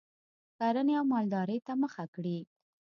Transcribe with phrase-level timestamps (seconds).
[0.57, 2.37] کرنې او مالدارۍ ته مخه کړي